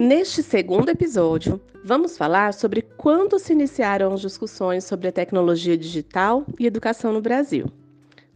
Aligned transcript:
Neste 0.00 0.44
segundo 0.44 0.90
episódio, 0.90 1.60
vamos 1.84 2.16
falar 2.16 2.54
sobre 2.54 2.82
quando 2.82 3.36
se 3.36 3.52
iniciaram 3.52 4.12
as 4.12 4.20
discussões 4.20 4.84
sobre 4.84 5.08
a 5.08 5.12
tecnologia 5.12 5.76
digital 5.76 6.46
e 6.56 6.66
educação 6.66 7.12
no 7.12 7.20
Brasil. 7.20 7.66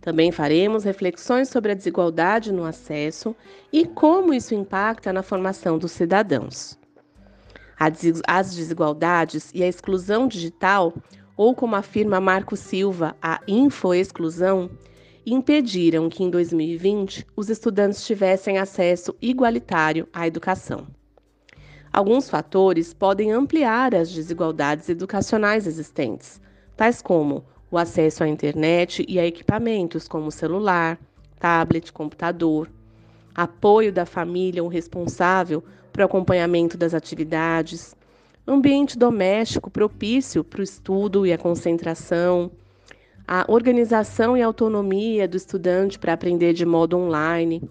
Também 0.01 0.33
faremos 0.33 0.83
reflexões 0.83 1.49
sobre 1.49 1.71
a 1.71 1.75
desigualdade 1.77 2.51
no 2.51 2.65
acesso 2.65 3.33
e 3.73 3.87
como 3.87 4.35
isso 4.35 4.57
impacta 4.57 5.13
na 5.13 5.23
formação 5.23 5.79
dos 5.79 5.93
cidadãos. 5.93 6.77
As 7.79 8.57
desigualdades 8.57 9.53
e 9.55 9.63
a 9.63 9.69
exclusão 9.69 10.27
digital, 10.27 10.93
ou 11.37 11.55
como 11.55 11.77
afirma 11.77 12.21
Marco 12.21 12.57
Silva, 12.57 13.15
a 13.23 13.41
infoexclusão, 13.47 14.69
impediram 15.25 16.09
que 16.09 16.25
em 16.25 16.29
2020 16.29 17.25
os 17.37 17.49
estudantes 17.49 18.05
tivessem 18.05 18.59
acesso 18.59 19.15
igualitário 19.23 20.09
à 20.13 20.27
educação. 20.27 20.89
Alguns 21.93 22.31
fatores 22.31 22.95
podem 22.95 23.33
ampliar 23.33 23.95
as 23.95 24.11
desigualdades 24.11 24.89
educacionais 24.89 25.67
existentes, 25.67 26.41
tais 26.75 27.03
como 27.03 27.45
o 27.71 27.77
acesso 27.77 28.25
à 28.25 28.29
internet 28.29 29.05
e 29.07 29.19
a 29.19 29.27
equipamentos 29.27 30.09
como 30.09 30.31
celular, 30.31 30.99
tablet, 31.39 31.93
computador, 31.93 32.71
apoio 33.35 33.93
da 33.93 34.07
família 34.07 34.63
ou 34.63 34.71
responsável 34.71 35.63
para 35.93 36.01
o 36.01 36.07
acompanhamento 36.07 36.79
das 36.79 36.95
atividades, 36.95 37.95
ambiente 38.47 38.97
doméstico 38.97 39.71
propício 39.71 40.43
para 40.43 40.61
o 40.61 40.65
estudo 40.65 41.27
e 41.27 41.33
a 41.33 41.37
concentração, 41.37 42.51
a 43.29 43.45
organização 43.49 44.35
e 44.35 44.41
autonomia 44.41 45.29
do 45.29 45.37
estudante 45.37 45.99
para 45.99 46.15
aprender 46.15 46.55
de 46.55 46.65
modo 46.65 46.97
online. 46.97 47.63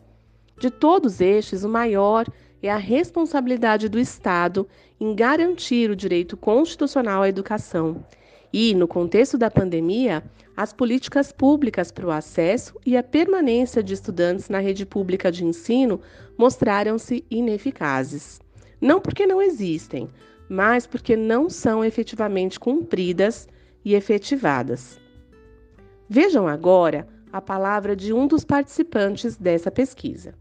De 0.60 0.70
todos 0.70 1.22
estes, 1.22 1.64
o 1.64 1.70
maior 1.70 2.28
é 2.62 2.70
a 2.70 2.78
responsabilidade 2.78 3.90
do 3.90 4.00
Estado 4.00 4.68
em 5.00 5.16
garantir 5.16 5.90
o 5.90 5.96
direito 5.96 6.38
constitucional 6.38 7.24
à 7.24 7.30
educação. 7.30 8.06
E, 8.54 8.76
no 8.76 8.88
contexto 8.88 9.38
da 9.38 9.50
pandemia, 9.50 10.24
as 10.56 10.74
políticas 10.74 11.32
públicas 11.32 11.92
para 11.92 12.06
o 12.06 12.12
acesso 12.12 12.78
e 12.86 12.98
a 12.98 13.04
permanência 13.04 13.82
de 13.82 13.94
estudantes 13.94 14.50
na 14.50 14.60
rede 14.60 14.86
pública 14.86 15.32
de 15.32 15.46
ensino 15.46 16.02
mostraram-se 16.38 17.26
ineficazes. 17.32 18.42
Não 18.80 19.00
porque 19.00 19.26
não 19.26 19.42
existem, 19.42 20.10
mas 20.50 20.86
porque 20.86 21.16
não 21.16 21.50
são 21.50 21.84
efetivamente 21.84 22.60
cumpridas 22.60 23.48
e 23.86 23.96
efetivadas. 23.96 25.00
Vejam 26.10 26.48
agora 26.48 27.08
a 27.32 27.40
palavra 27.40 27.96
de 27.96 28.12
um 28.12 28.28
dos 28.28 28.44
participantes 28.44 29.38
dessa 29.38 29.72
pesquisa. 29.72 30.36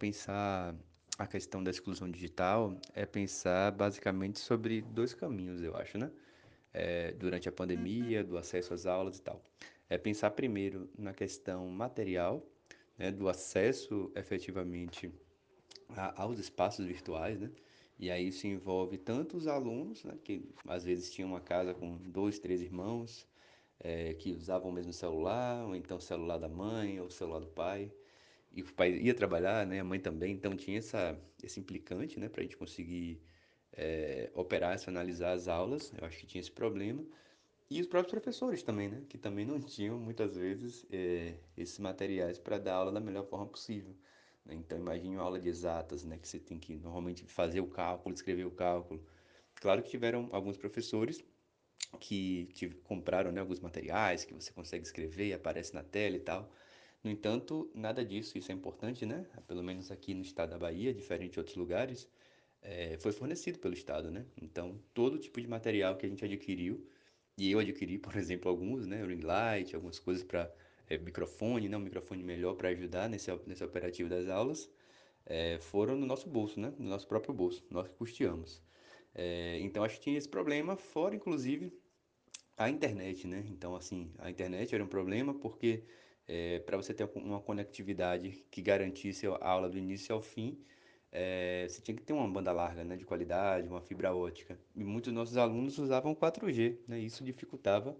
Pensar 0.00 0.74
a 1.18 1.26
questão 1.26 1.62
da 1.62 1.70
exclusão 1.70 2.10
digital 2.10 2.74
é 2.94 3.04
pensar 3.04 3.70
basicamente 3.72 4.38
sobre 4.40 4.80
dois 4.80 5.12
caminhos, 5.12 5.62
eu 5.62 5.76
acho, 5.76 5.98
né? 5.98 6.10
É, 6.72 7.12
durante 7.12 7.48
a 7.48 7.52
pandemia, 7.52 8.24
do 8.24 8.38
acesso 8.38 8.72
às 8.72 8.86
aulas 8.86 9.18
e 9.18 9.22
tal. 9.22 9.42
É 9.88 9.98
pensar 9.98 10.30
primeiro 10.30 10.88
na 10.96 11.12
questão 11.12 11.68
material, 11.68 12.42
né, 12.96 13.10
do 13.10 13.28
acesso 13.28 14.10
efetivamente 14.14 15.12
a, 15.90 16.22
aos 16.22 16.38
espaços 16.38 16.86
virtuais, 16.86 17.38
né? 17.38 17.50
E 17.98 18.10
aí 18.10 18.28
isso 18.28 18.46
envolve 18.46 18.96
tanto 18.96 19.36
os 19.36 19.46
alunos, 19.46 20.04
né, 20.04 20.14
que 20.24 20.48
às 20.66 20.84
vezes 20.84 21.10
tinham 21.10 21.28
uma 21.28 21.40
casa 21.40 21.74
com 21.74 21.98
dois, 21.98 22.38
três 22.38 22.62
irmãos, 22.62 23.28
é, 23.78 24.14
que 24.14 24.32
usavam 24.32 24.70
o 24.70 24.72
mesmo 24.72 24.92
celular, 24.92 25.66
ou 25.66 25.74
então 25.74 25.98
o 25.98 26.00
celular 26.00 26.38
da 26.38 26.48
mãe, 26.48 26.98
ou 26.98 27.08
o 27.08 27.10
celular 27.10 27.40
do 27.40 27.48
pai, 27.48 27.92
e 28.52 28.62
o 28.62 28.72
pai 28.74 28.92
ia 28.92 29.14
trabalhar, 29.14 29.66
né? 29.66 29.80
A 29.80 29.84
mãe 29.84 30.00
também, 30.00 30.32
então 30.32 30.56
tinha 30.56 30.78
essa, 30.78 31.18
esse 31.42 31.60
implicante, 31.60 32.18
né? 32.18 32.28
Para 32.28 32.40
a 32.40 32.44
gente 32.44 32.56
conseguir 32.56 33.20
é, 33.72 34.30
operar, 34.34 34.76
analisar 34.86 35.32
as 35.32 35.48
aulas. 35.48 35.92
Eu 35.96 36.06
acho 36.06 36.18
que 36.18 36.26
tinha 36.26 36.40
esse 36.40 36.50
problema. 36.50 37.04
E 37.70 37.80
os 37.80 37.86
próprios 37.86 38.10
professores 38.10 38.62
também, 38.62 38.88
né? 38.88 39.02
Que 39.08 39.16
também 39.16 39.46
não 39.46 39.60
tinham, 39.60 39.98
muitas 39.98 40.36
vezes, 40.36 40.84
é, 40.90 41.34
esses 41.56 41.78
materiais 41.78 42.38
para 42.38 42.58
dar 42.58 42.74
aula 42.74 42.92
da 42.92 43.00
melhor 43.00 43.24
forma 43.26 43.46
possível. 43.46 43.94
Né? 44.44 44.54
Então, 44.56 44.78
imagine 44.78 45.16
uma 45.16 45.24
aula 45.24 45.40
de 45.40 45.48
exatas, 45.48 46.04
né? 46.04 46.18
Que 46.18 46.28
você 46.28 46.40
tem 46.40 46.58
que, 46.58 46.76
normalmente, 46.76 47.24
fazer 47.26 47.60
o 47.60 47.68
cálculo, 47.68 48.14
escrever 48.14 48.44
o 48.44 48.50
cálculo. 48.50 49.04
Claro 49.54 49.82
que 49.82 49.90
tiveram 49.90 50.28
alguns 50.32 50.56
professores 50.56 51.22
que 51.98 52.46
tive, 52.54 52.76
compraram 52.76 53.32
né, 53.32 53.40
alguns 53.40 53.60
materiais 53.60 54.24
que 54.24 54.34
você 54.34 54.52
consegue 54.52 54.84
escrever 54.84 55.28
e 55.28 55.32
aparece 55.32 55.74
na 55.74 55.82
tela 55.82 56.16
e 56.16 56.20
tal. 56.20 56.50
No 57.02 57.10
entanto, 57.10 57.70
nada 57.74 58.04
disso, 58.04 58.36
isso 58.36 58.52
é 58.52 58.54
importante, 58.54 59.06
né? 59.06 59.26
Pelo 59.46 59.62
menos 59.62 59.90
aqui 59.90 60.12
no 60.12 60.22
estado 60.22 60.50
da 60.50 60.58
Bahia, 60.58 60.92
diferente 60.92 61.32
de 61.32 61.38
outros 61.38 61.56
lugares, 61.56 62.08
é, 62.62 62.98
foi 62.98 63.12
fornecido 63.12 63.58
pelo 63.58 63.72
estado, 63.74 64.10
né? 64.10 64.26
Então, 64.40 64.78
todo 64.92 65.18
tipo 65.18 65.40
de 65.40 65.48
material 65.48 65.96
que 65.96 66.04
a 66.04 66.08
gente 66.08 66.24
adquiriu, 66.24 66.86
e 67.38 67.50
eu 67.50 67.58
adquiri, 67.58 67.96
por 67.98 68.16
exemplo, 68.16 68.50
alguns, 68.50 68.86
né? 68.86 69.02
Ring 69.04 69.22
light, 69.22 69.74
algumas 69.74 69.98
coisas 69.98 70.22
para 70.24 70.52
é, 70.88 70.98
microfone, 70.98 71.68
né? 71.68 71.76
Um 71.76 71.80
microfone 71.80 72.22
melhor 72.22 72.54
para 72.54 72.68
ajudar 72.68 73.08
nesse, 73.08 73.30
nesse 73.46 73.64
operativo 73.64 74.08
das 74.10 74.28
aulas, 74.28 74.70
é, 75.24 75.58
foram 75.58 75.96
no 75.96 76.06
nosso 76.06 76.28
bolso, 76.28 76.60
né? 76.60 76.72
No 76.78 76.88
nosso 76.88 77.08
próprio 77.08 77.32
bolso, 77.34 77.64
nós 77.70 77.88
que 77.88 77.94
custeamos. 77.94 78.62
É, 79.14 79.58
então, 79.60 79.82
acho 79.84 79.96
que 79.96 80.02
tinha 80.02 80.18
esse 80.18 80.28
problema, 80.28 80.76
fora, 80.76 81.14
inclusive, 81.16 81.72
a 82.58 82.68
internet, 82.68 83.26
né? 83.26 83.44
Então, 83.48 83.74
assim, 83.74 84.12
a 84.18 84.30
internet 84.30 84.74
era 84.74 84.84
um 84.84 84.88
problema 84.88 85.32
porque 85.34 85.84
é, 86.32 86.60
para 86.60 86.76
você 86.76 86.94
ter 86.94 87.10
uma 87.16 87.40
conectividade 87.40 88.44
que 88.52 88.62
garantisse 88.62 89.26
a 89.26 89.48
aula 89.48 89.68
do 89.68 89.76
início 89.76 90.14
ao 90.14 90.22
fim, 90.22 90.56
é, 91.10 91.66
você 91.68 91.80
tinha 91.82 91.96
que 91.96 92.04
ter 92.04 92.12
uma 92.12 92.28
banda 92.28 92.52
larga, 92.52 92.84
né, 92.84 92.96
de 92.96 93.04
qualidade, 93.04 93.66
uma 93.66 93.80
fibra 93.80 94.14
ótica. 94.14 94.56
E 94.76 94.84
muitos 94.84 95.12
dos 95.12 95.18
nossos 95.18 95.36
alunos 95.36 95.76
usavam 95.78 96.14
4G, 96.14 96.78
né, 96.86 97.00
e 97.00 97.06
isso 97.06 97.24
dificultava 97.24 97.96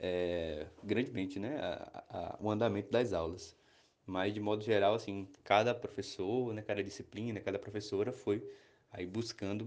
é, 0.00 0.66
grandemente, 0.82 1.38
né, 1.38 1.56
a, 1.60 2.04
a, 2.08 2.38
o 2.40 2.50
andamento 2.50 2.90
das 2.90 3.12
aulas. 3.12 3.56
Mas, 4.04 4.34
de 4.34 4.40
modo 4.40 4.64
geral, 4.64 4.94
assim, 4.94 5.28
cada 5.44 5.72
professor, 5.72 6.52
né, 6.52 6.62
cada 6.62 6.82
disciplina, 6.82 7.38
cada 7.38 7.60
professora 7.60 8.12
foi 8.12 8.42
aí 8.90 9.06
buscando 9.06 9.64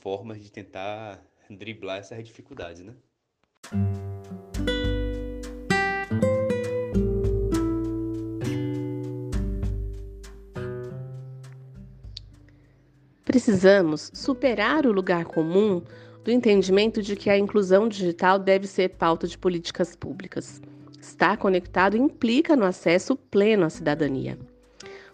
formas 0.00 0.42
de 0.42 0.50
tentar 0.50 1.24
driblar 1.48 1.98
essas 1.98 2.24
dificuldades, 2.24 2.82
né? 2.82 2.96
Precisamos 13.44 14.08
superar 14.14 14.86
o 14.86 14.92
lugar 14.92 15.24
comum 15.24 15.82
do 16.22 16.30
entendimento 16.30 17.02
de 17.02 17.16
que 17.16 17.28
a 17.28 17.36
inclusão 17.36 17.88
digital 17.88 18.38
deve 18.38 18.68
ser 18.68 18.90
pauta 18.90 19.26
de 19.26 19.36
políticas 19.36 19.96
públicas. 19.96 20.62
Estar 21.00 21.36
conectado 21.38 21.96
implica 21.96 22.54
no 22.54 22.64
acesso 22.64 23.16
pleno 23.16 23.64
à 23.64 23.68
cidadania. 23.68 24.38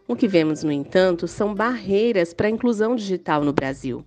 O 0.06 0.14
que 0.14 0.28
vemos, 0.28 0.62
no 0.62 0.70
entanto, 0.70 1.26
são 1.26 1.54
barreiras 1.54 2.34
para 2.34 2.48
a 2.48 2.50
inclusão 2.50 2.94
digital 2.94 3.42
no 3.42 3.54
Brasil, 3.54 4.04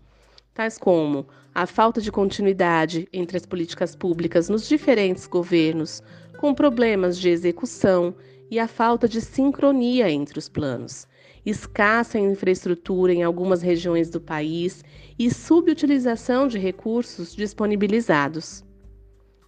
tais 0.53 0.77
como 0.77 1.25
a 1.51 1.65
falta 1.65 1.99
de 1.99 2.11
continuidade 2.11 3.07
entre 3.11 3.37
as 3.37 3.45
políticas 3.47 3.95
públicas 3.95 4.49
nos 4.49 4.69
diferentes 4.69 5.25
governos, 5.25 6.03
com 6.37 6.53
problemas 6.53 7.17
de 7.17 7.29
execução 7.29 8.13
e 8.51 8.59
a 8.59 8.67
falta 8.67 9.09
de 9.09 9.19
sincronia 9.19 10.11
entre 10.11 10.37
os 10.37 10.47
planos 10.47 11.07
escassa 11.45 12.19
infraestrutura 12.19 13.13
em 13.13 13.23
algumas 13.23 13.61
regiões 13.61 14.09
do 14.09 14.21
país 14.21 14.83
e 15.17 15.33
subutilização 15.33 16.47
de 16.47 16.59
recursos 16.59 17.35
disponibilizados. 17.35 18.63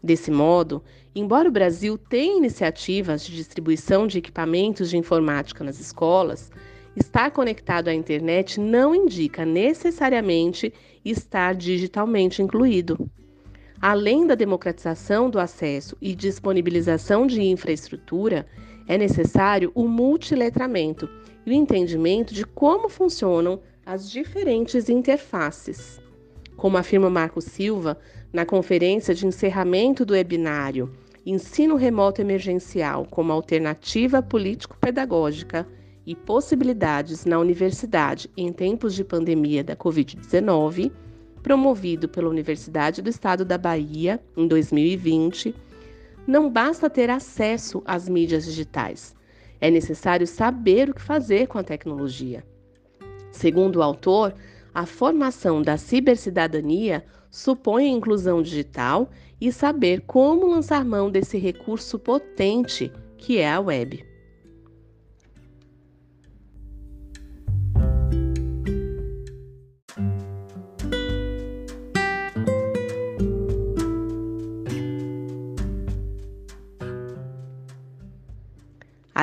Desse 0.03 0.29
modo, 0.29 0.83
embora 1.15 1.47
o 1.47 1.51
Brasil 1.51 1.97
tenha 1.97 2.37
iniciativas 2.37 3.25
de 3.25 3.35
distribuição 3.35 4.05
de 4.05 4.17
equipamentos 4.17 4.89
de 4.89 4.97
informática 4.97 5.63
nas 5.63 5.79
escolas, 5.79 6.51
estar 6.95 7.31
conectado 7.31 7.87
à 7.87 7.93
internet 7.93 8.59
não 8.59 8.93
indica 8.93 9.45
necessariamente 9.45 10.73
estar 11.05 11.55
digitalmente 11.55 12.41
incluído. 12.41 13.09
Além 13.81 14.25
da 14.25 14.35
democratização 14.35 15.29
do 15.29 15.39
acesso 15.39 15.97
e 16.01 16.15
disponibilização 16.15 17.27
de 17.27 17.41
infraestrutura, 17.41 18.45
é 18.87 18.97
necessário 18.97 19.71
o 19.73 19.87
multiletramento 19.87 21.09
e 21.45 21.51
o 21.51 21.53
entendimento 21.53 22.33
de 22.33 22.45
como 22.45 22.89
funcionam 22.89 23.59
as 23.85 24.09
diferentes 24.09 24.89
interfaces. 24.89 26.01
Como 26.55 26.77
afirma 26.77 27.09
Marco 27.09 27.41
Silva 27.41 27.97
na 28.31 28.45
conferência 28.45 29.13
de 29.13 29.25
encerramento 29.27 30.05
do 30.05 30.13
webinário 30.13 30.91
Ensino 31.25 31.75
Remoto 31.75 32.19
Emergencial 32.19 33.07
como 33.09 33.31
Alternativa 33.31 34.21
Político-Pedagógica 34.21 35.65
e 36.05 36.15
Possibilidades 36.15 37.23
na 37.23 37.39
Universidade 37.39 38.29
em 38.35 38.51
Tempos 38.51 38.93
de 38.93 39.05
Pandemia 39.05 39.63
da 39.63 39.73
Covid-19, 39.73 40.91
promovido 41.41 42.09
pela 42.09 42.27
Universidade 42.27 43.01
do 43.01 43.09
Estado 43.09 43.45
da 43.45 43.57
Bahia 43.57 44.19
em 44.35 44.45
2020, 44.47 45.55
não 46.27 46.49
basta 46.49 46.89
ter 46.89 47.09
acesso 47.09 47.81
às 47.85 48.07
mídias 48.07 48.45
digitais 48.45 49.15
É 49.59 49.69
necessário 49.69 50.27
saber 50.27 50.89
o 50.89 50.93
que 50.93 51.01
fazer 51.01 51.47
com 51.47 51.57
a 51.57 51.63
tecnologia. 51.63 52.43
Segundo 53.31 53.77
o 53.77 53.83
autor, 53.83 54.33
a 54.73 54.85
formação 54.85 55.61
da 55.61 55.77
cibercidadania 55.77 57.05
supõe 57.31 57.85
a 57.85 57.97
inclusão 57.97 58.41
digital 58.41 59.09
e 59.39 59.51
saber 59.51 60.01
como 60.01 60.47
lançar 60.47 60.83
mão 60.85 61.09
desse 61.09 61.37
recurso 61.37 61.97
potente 61.97 62.91
que 63.17 63.37
é 63.37 63.51
a 63.51 63.59
web. 63.59 64.12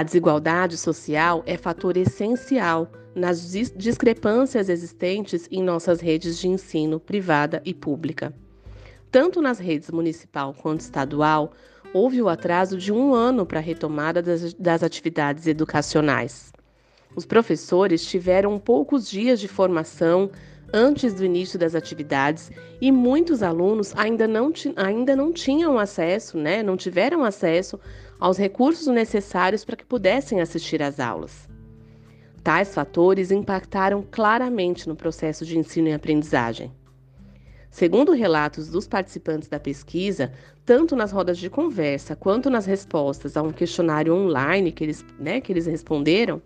A 0.01 0.03
desigualdade 0.03 0.79
social 0.79 1.43
é 1.45 1.59
fator 1.59 1.95
essencial 1.95 2.91
nas 3.15 3.53
discrepâncias 3.77 4.71
existentes 4.71 5.47
em 5.51 5.63
nossas 5.63 6.01
redes 6.01 6.39
de 6.39 6.49
ensino 6.49 6.99
privada 6.99 7.61
e 7.67 7.75
pública. 7.75 8.35
Tanto 9.11 9.43
nas 9.43 9.59
redes 9.59 9.91
municipal 9.91 10.55
quanto 10.55 10.81
estadual, 10.81 11.53
houve 11.93 12.23
o 12.23 12.31
atraso 12.31 12.79
de 12.79 12.91
um 12.91 13.13
ano 13.13 13.45
para 13.45 13.59
a 13.59 13.63
retomada 13.63 14.23
das, 14.23 14.55
das 14.55 14.83
atividades 14.83 15.47
educacionais. 15.47 16.51
Os 17.15 17.27
professores 17.27 18.03
tiveram 18.03 18.59
poucos 18.59 19.07
dias 19.07 19.39
de 19.39 19.49
formação 19.49 20.31
antes 20.73 21.13
do 21.13 21.27
início 21.27 21.59
das 21.59 21.75
atividades 21.75 22.51
e 22.81 22.91
muitos 22.91 23.43
alunos 23.43 23.93
ainda 23.95 24.27
não, 24.27 24.51
ainda 24.77 25.15
não 25.15 25.31
tinham 25.31 25.79
acesso, 25.79 26.39
né, 26.39 26.63
não 26.63 26.75
tiveram 26.75 27.23
acesso 27.23 27.79
aos 28.21 28.37
recursos 28.37 28.87
necessários 28.87 29.65
para 29.65 29.77
que 29.77 29.85
pudessem 29.85 30.41
assistir 30.41 30.83
às 30.83 31.01
aulas. 31.01 31.49
Tais 32.45 32.75
fatores 32.75 33.31
impactaram 33.31 34.05
claramente 34.11 34.89
no 34.89 34.95
processo 34.95 35.45
de 35.45 35.59
ensino 35.59 35.89
e 35.89 35.93
aprendizagem. 35.93 36.73
Segundo 37.71 38.13
relatos 38.13 38.69
dos 38.69 38.87
participantes 38.87 39.49
da 39.49 39.61
pesquisa, 39.61 40.33
tanto 40.67 40.97
nas 40.97 41.13
rodas 41.13 41.39
de 41.39 41.49
conversa 41.49 42.17
quanto 42.17 42.51
nas 42.51 42.67
respostas 42.67 43.37
a 43.37 43.43
um 43.43 43.53
questionário 43.53 44.15
online 44.15 44.73
que 44.73 44.85
eles, 44.85 45.05
né, 45.19 45.41
que 45.41 45.53
eles 45.53 45.67
responderam, 45.67 46.43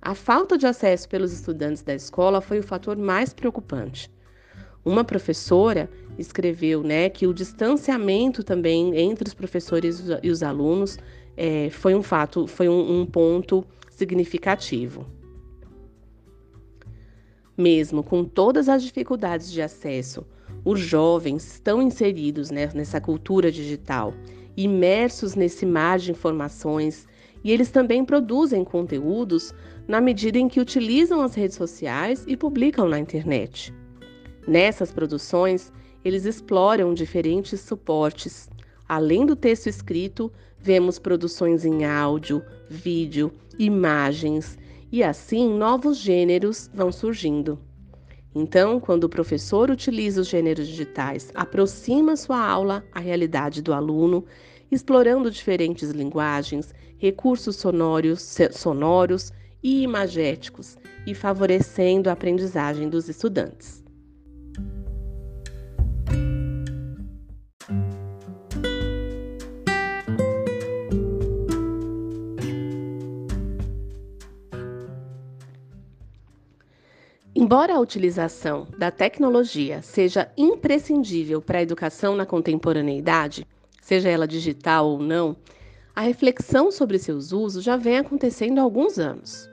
a 0.00 0.14
falta 0.14 0.56
de 0.56 0.66
acesso 0.66 1.08
pelos 1.08 1.32
estudantes 1.32 1.82
da 1.82 1.94
escola 1.94 2.40
foi 2.40 2.60
o 2.60 2.62
fator 2.62 2.96
mais 2.96 3.34
preocupante. 3.34 4.10
Uma 4.84 5.04
professora 5.04 5.90
escreveu 6.20 6.82
né, 6.82 7.08
que 7.08 7.26
o 7.26 7.34
distanciamento 7.34 8.44
também 8.44 8.96
entre 8.96 9.26
os 9.26 9.34
professores 9.34 10.04
e 10.22 10.30
os 10.30 10.42
alunos 10.42 10.98
é, 11.36 11.70
foi 11.70 11.94
um 11.94 12.02
fato, 12.02 12.46
foi 12.46 12.68
um, 12.68 13.00
um 13.00 13.06
ponto 13.06 13.64
significativo. 13.90 15.06
Mesmo 17.56 18.02
com 18.02 18.24
todas 18.24 18.68
as 18.68 18.82
dificuldades 18.82 19.50
de 19.50 19.60
acesso, 19.60 20.26
os 20.64 20.80
jovens 20.80 21.54
estão 21.54 21.80
inseridos 21.80 22.50
né, 22.50 22.70
nessa 22.74 23.00
cultura 23.00 23.50
digital, 23.50 24.14
imersos 24.56 25.34
nesse 25.34 25.64
mar 25.64 25.98
de 25.98 26.10
informações, 26.10 27.06
e 27.42 27.50
eles 27.50 27.70
também 27.70 28.04
produzem 28.04 28.64
conteúdos 28.64 29.54
na 29.88 30.00
medida 30.00 30.38
em 30.38 30.48
que 30.48 30.60
utilizam 30.60 31.22
as 31.22 31.34
redes 31.34 31.56
sociais 31.56 32.24
e 32.26 32.36
publicam 32.36 32.88
na 32.88 32.98
internet. 32.98 33.74
Nessas 34.46 34.92
produções, 34.92 35.72
eles 36.04 36.24
exploram 36.24 36.94
diferentes 36.94 37.60
suportes. 37.60 38.48
Além 38.88 39.26
do 39.26 39.36
texto 39.36 39.68
escrito, 39.68 40.32
vemos 40.58 40.98
produções 40.98 41.64
em 41.64 41.84
áudio, 41.84 42.42
vídeo, 42.68 43.32
imagens 43.58 44.58
e 44.92 45.02
assim 45.02 45.48
novos 45.48 45.98
gêneros 45.98 46.70
vão 46.74 46.90
surgindo. 46.90 47.58
Então, 48.34 48.78
quando 48.78 49.04
o 49.04 49.08
professor 49.08 49.70
utiliza 49.70 50.20
os 50.20 50.28
gêneros 50.28 50.68
digitais, 50.68 51.32
aproxima 51.34 52.16
sua 52.16 52.38
aula 52.38 52.84
à 52.92 53.00
realidade 53.00 53.60
do 53.60 53.72
aluno, 53.72 54.24
explorando 54.70 55.30
diferentes 55.30 55.90
linguagens, 55.90 56.72
recursos 56.96 57.56
sonoros, 57.56 58.36
sonoros 58.52 59.32
e 59.62 59.82
imagéticos 59.82 60.78
e 61.06 61.14
favorecendo 61.14 62.08
a 62.08 62.12
aprendizagem 62.12 62.88
dos 62.88 63.08
estudantes. 63.08 63.79
Embora 77.40 77.74
a 77.74 77.80
utilização 77.80 78.66
da 78.76 78.90
tecnologia 78.90 79.80
seja 79.80 80.30
imprescindível 80.36 81.40
para 81.40 81.58
a 81.58 81.62
educação 81.62 82.14
na 82.14 82.26
contemporaneidade, 82.26 83.46
seja 83.80 84.10
ela 84.10 84.28
digital 84.28 84.86
ou 84.86 84.98
não, 84.98 85.34
a 85.96 86.02
reflexão 86.02 86.70
sobre 86.70 86.98
seus 86.98 87.32
usos 87.32 87.64
já 87.64 87.78
vem 87.78 87.96
acontecendo 87.96 88.58
há 88.58 88.62
alguns 88.62 88.98
anos. 88.98 89.48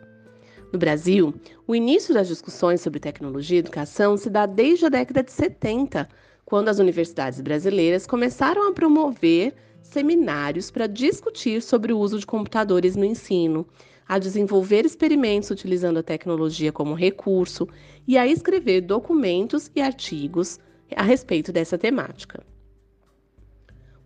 No 0.73 0.77
Brasil, 0.77 1.33
o 1.65 1.73
início 1.73 2.13
das 2.13 2.27
discussões 2.27 2.81
sobre 2.81 2.99
tecnologia 2.99 3.55
e 3.55 3.59
educação 3.59 4.17
se 4.17 4.29
dá 4.29 4.45
desde 4.45 4.87
a 4.87 4.89
década 4.89 5.23
de 5.23 5.31
70, 5.31 6.09
quando 6.43 6.67
as 6.67 6.79
universidades 6.79 7.39
brasileiras 7.39 8.05
começaram 8.05 8.67
a 8.67 8.73
promover 8.73 9.55
seminários 9.81 10.69
para 10.69 10.87
discutir 10.87 11.61
sobre 11.61 11.93
o 11.93 11.99
uso 11.99 12.19
de 12.19 12.25
computadores 12.25 12.97
no 12.97 13.05
ensino, 13.05 13.65
a 14.07 14.17
desenvolver 14.17 14.85
experimentos 14.85 15.49
utilizando 15.49 15.97
a 15.97 16.03
tecnologia 16.03 16.71
como 16.71 16.93
recurso 16.93 17.67
e 18.07 18.17
a 18.17 18.25
escrever 18.25 18.81
documentos 18.81 19.69
e 19.75 19.81
artigos 19.81 20.59
a 20.95 21.03
respeito 21.03 21.51
dessa 21.51 21.77
temática. 21.77 22.43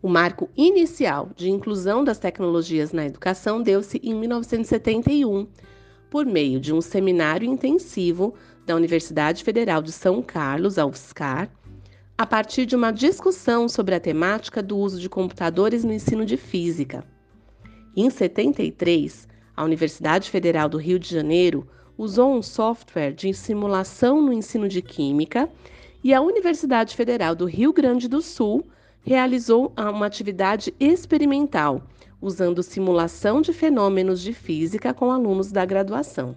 O 0.02 0.10
marco 0.10 0.50
inicial 0.58 1.30
de 1.36 1.52
inclusão 1.52 2.04
das 2.04 2.18
tecnologias 2.18 2.92
na 2.92 3.06
educação 3.06 3.62
deu-se 3.62 4.00
em 4.04 4.16
1971, 4.16 5.48
por 6.10 6.26
meio 6.26 6.60
de 6.60 6.74
um 6.74 6.82
seminário 6.82 7.48
intensivo 7.48 8.34
da 8.66 8.76
Universidade 8.76 9.44
Federal 9.44 9.82
de 9.82 9.92
São 9.92 10.22
Carlos, 10.22 10.80
a 10.80 10.86
UFSCar, 10.88 11.52
a 12.18 12.26
partir 12.26 12.66
de 12.66 12.76
uma 12.76 12.92
discussão 12.92 13.70
sobre 13.70 13.94
a 13.94 14.00
temática 14.00 14.62
do 14.62 14.78
uso 14.78 15.00
de 15.00 15.08
computadores 15.08 15.84
no 15.84 15.94
ensino 15.94 16.26
de 16.26 16.36
física. 16.36 17.04
Em 17.96 18.10
73, 18.10 19.28
a 19.62 19.64
Universidade 19.64 20.32
Federal 20.32 20.68
do 20.68 20.80
Rio 20.80 20.98
de 20.98 21.08
Janeiro 21.08 21.68
usou 21.96 22.34
um 22.34 22.42
software 22.42 23.12
de 23.12 23.32
simulação 23.32 24.20
no 24.20 24.34
ensino 24.34 24.68
de 24.68 24.82
Química 24.82 25.48
e 26.04 26.16
a 26.16 26.20
Universidade 26.20 26.96
Federal 26.96 27.36
do 27.36 27.46
Rio 27.46 27.72
Grande 27.72 28.08
do 28.08 28.24
Sul 28.24 28.66
realizou 29.02 29.72
uma 29.78 30.08
atividade 30.08 30.74
experimental 30.80 31.84
usando 32.20 32.64
simulação 32.64 33.40
de 33.40 33.54
fenômenos 33.54 34.20
de 34.20 34.34
física 34.34 34.96
com 34.96 35.12
alunos 35.12 35.52
da 35.52 35.64
graduação. 35.64 36.36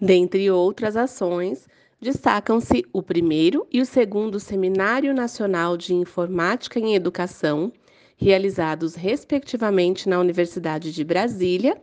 Dentre 0.00 0.50
outras 0.50 0.96
ações, 0.96 1.68
destacam-se 2.04 2.84
o 2.92 3.02
primeiro 3.02 3.66
e 3.72 3.80
o 3.80 3.86
segundo 3.86 4.38
Seminário 4.38 5.14
Nacional 5.14 5.74
de 5.74 5.94
Informática 5.94 6.78
em 6.78 6.94
Educação, 6.94 7.72
realizados 8.14 8.94
respectivamente 8.94 10.06
na 10.06 10.20
Universidade 10.20 10.92
de 10.92 11.02
Brasília, 11.02 11.80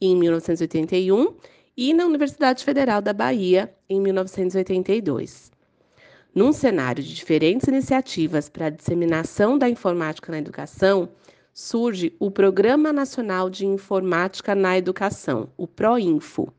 em 0.00 0.16
1981, 0.16 1.36
e 1.76 1.94
na 1.94 2.04
Universidade 2.04 2.64
Federal 2.64 3.00
da 3.00 3.12
Bahia, 3.12 3.72
em 3.88 4.00
1982. 4.00 5.52
Num 6.34 6.52
cenário 6.52 7.00
de 7.00 7.14
diferentes 7.14 7.68
iniciativas 7.68 8.48
para 8.48 8.66
a 8.66 8.70
disseminação 8.70 9.56
da 9.56 9.68
informática 9.68 10.32
na 10.32 10.38
educação, 10.38 11.08
surge 11.54 12.12
o 12.18 12.28
Programa 12.28 12.92
Nacional 12.92 13.48
de 13.48 13.66
Informática 13.66 14.52
na 14.52 14.76
Educação, 14.76 15.48
o 15.56 15.68
PROINFO 15.68 16.52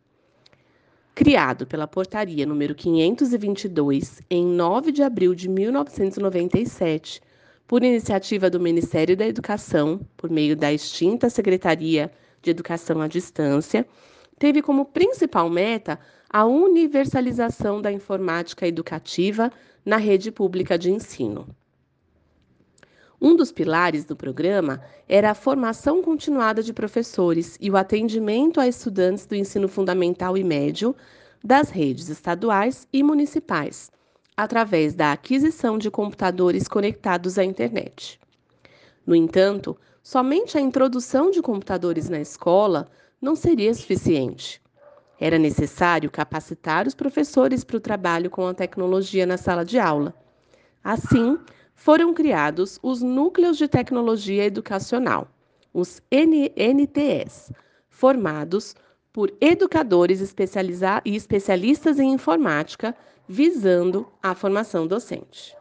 criado 1.24 1.68
pela 1.68 1.86
Portaria 1.86 2.48
número 2.48 2.74
522 2.74 4.24
em 4.28 4.44
9 4.44 4.92
de 4.92 5.04
abril 5.04 5.36
de 5.36 5.48
1997, 5.48 7.22
por 7.68 7.84
iniciativa 7.84 8.50
do 8.50 8.60
Ministério 8.60 9.16
da 9.16 9.28
Educação, 9.28 10.02
por 10.18 10.32
meio 10.32 10.56
da 10.56 10.74
extinta 10.74 11.30
Secretaria 11.30 12.12
de 12.42 12.50
Educação 12.50 13.00
à 13.02 13.08
Distância, 13.08 13.86
teve 14.40 14.64
como 14.64 14.84
principal 14.84 15.48
meta 15.48 16.00
a 16.28 16.44
universalização 16.44 17.80
da 17.80 17.92
informática 17.92 18.68
educativa 18.68 19.52
na 19.86 19.98
rede 19.98 20.32
pública 20.32 20.76
de 20.76 20.90
ensino. 20.90 21.48
Um 23.24 23.36
dos 23.36 23.52
pilares 23.52 24.04
do 24.04 24.16
programa 24.16 24.82
era 25.08 25.30
a 25.30 25.36
formação 25.36 26.02
continuada 26.02 26.64
de 26.64 26.74
professores 26.74 27.56
e 27.62 27.70
o 27.70 27.78
atendimento 27.78 28.60
a 28.60 28.68
estudantes 28.68 29.28
do 29.28 29.36
ensino 29.36 29.68
fundamental 29.68 30.36
e 30.36 30.44
médio 30.44 30.96
das 31.44 31.70
redes 31.70 32.10
estaduais 32.10 32.88
e 32.92 33.04
municipais, 33.04 33.92
através 34.36 34.96
da 34.96 35.12
aquisição 35.12 35.78
de 35.78 35.92
computadores 35.92 36.68
conectados 36.68 37.38
à 37.38 37.44
internet. 37.44 38.20
No 39.06 39.14
entanto, 39.14 39.78
somente 40.02 40.58
a 40.58 40.62
introdução 40.62 41.30
de 41.30 41.44
computadores 41.44 42.10
na 42.10 42.20
escola 42.20 42.90
não 43.22 43.36
seria 43.36 43.72
suficiente. 43.72 44.60
Era 45.20 45.38
necessário 45.38 46.10
capacitar 46.10 46.88
os 46.88 46.96
professores 46.96 47.64
para 47.64 47.78
o 47.78 47.82
trabalho 47.82 48.32
com 48.32 48.48
a 48.48 48.54
tecnologia 48.56 49.28
na 49.28 49.38
sala 49.38 49.64
de 49.64 49.78
aula. 49.78 50.12
Assim, 50.84 51.38
foram 51.82 52.14
criados 52.14 52.78
os 52.84 53.02
Núcleos 53.02 53.58
de 53.58 53.68
Tecnologia 53.68 54.46
Educacional, 54.46 55.28
os 55.74 56.00
NTS, 56.12 57.52
formados 57.90 58.76
por 59.12 59.34
educadores 59.42 60.22
e 60.22 61.16
especialistas 61.16 62.00
em 62.00 62.14
informática, 62.14 62.96
visando 63.28 64.08
a 64.22 64.36
formação 64.36 64.86
docente. 64.86 65.58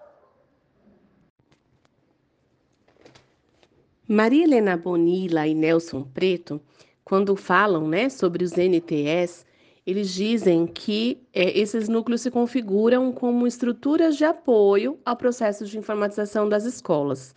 Maria 4.07 4.45
Helena 4.45 4.77
Bonilla 4.77 5.47
e 5.47 5.55
Nelson 5.55 6.03
Preto, 6.03 6.61
quando 7.03 7.35
falam 7.35 7.89
né, 7.89 8.11
sobre 8.11 8.45
os 8.45 8.53
NTS, 8.53 9.47
eles 9.91 10.13
dizem 10.15 10.67
que 10.67 11.21
é, 11.33 11.59
esses 11.59 11.89
núcleos 11.89 12.21
se 12.21 12.31
configuram 12.31 13.11
como 13.11 13.47
estruturas 13.47 14.17
de 14.17 14.25
apoio 14.25 14.99
ao 15.05 15.17
processo 15.17 15.67
de 15.67 15.77
informatização 15.77 16.49
das 16.49 16.65
escolas. 16.65 17.35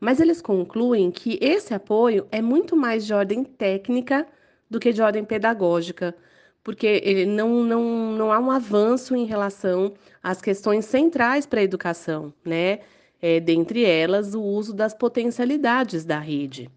Mas 0.00 0.18
eles 0.18 0.40
concluem 0.40 1.10
que 1.10 1.38
esse 1.40 1.74
apoio 1.74 2.26
é 2.32 2.40
muito 2.40 2.74
mais 2.74 3.04
de 3.04 3.12
ordem 3.12 3.44
técnica 3.44 4.26
do 4.70 4.80
que 4.80 4.92
de 4.92 5.02
ordem 5.02 5.24
pedagógica, 5.24 6.16
porque 6.64 7.26
não, 7.26 7.62
não, 7.62 8.12
não 8.12 8.32
há 8.32 8.38
um 8.38 8.50
avanço 8.50 9.14
em 9.14 9.26
relação 9.26 9.92
às 10.22 10.40
questões 10.40 10.86
centrais 10.86 11.44
para 11.44 11.60
a 11.60 11.64
educação, 11.64 12.32
né? 12.44 12.80
É, 13.20 13.38
dentre 13.38 13.84
elas, 13.84 14.34
o 14.34 14.42
uso 14.42 14.72
das 14.72 14.94
potencialidades 14.94 16.04
da 16.04 16.18
rede. 16.18 16.70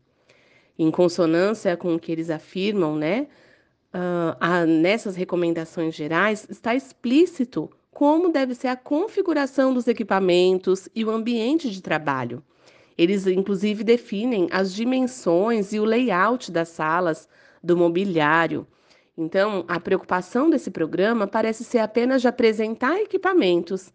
Em 0.77 0.91
consonância 0.91 1.75
com 1.77 1.95
o 1.95 1.99
que 1.99 2.11
eles 2.11 2.29
afirmam, 2.29 2.95
né? 2.95 3.27
Uh, 3.95 4.35
a, 4.41 4.65
nessas 4.65 5.15
recomendações 5.15 5.95
gerais, 5.95 6.45
está 6.49 6.75
explícito 6.75 7.71
como 7.89 8.27
deve 8.27 8.53
ser 8.53 8.67
a 8.67 8.75
configuração 8.75 9.73
dos 9.73 9.87
equipamentos 9.87 10.89
e 10.93 11.05
o 11.05 11.09
ambiente 11.09 11.71
de 11.71 11.81
trabalho. 11.81 12.43
Eles, 12.97 13.25
inclusive, 13.25 13.85
definem 13.85 14.49
as 14.51 14.73
dimensões 14.73 15.71
e 15.71 15.79
o 15.79 15.85
layout 15.85 16.51
das 16.51 16.67
salas, 16.67 17.29
do 17.63 17.77
mobiliário. 17.77 18.67
Então, 19.17 19.63
a 19.65 19.79
preocupação 19.79 20.49
desse 20.49 20.69
programa 20.69 21.25
parece 21.25 21.63
ser 21.63 21.79
apenas 21.79 22.21
de 22.21 22.27
apresentar 22.27 22.99
equipamentos. 22.99 23.93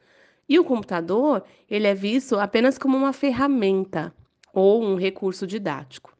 E 0.48 0.58
o 0.58 0.64
computador, 0.64 1.44
ele 1.70 1.86
é 1.86 1.94
visto 1.94 2.38
apenas 2.38 2.78
como 2.78 2.96
uma 2.96 3.12
ferramenta 3.12 4.14
ou 4.50 4.82
um 4.82 4.96
recurso 4.96 5.46
didático. 5.46 6.16